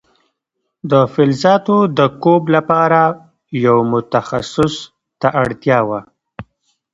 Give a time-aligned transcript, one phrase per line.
[0.91, 3.01] د فلزاتو د کوب لپاره
[3.65, 4.75] یو متخصص
[5.21, 5.99] ته اړتیا وه.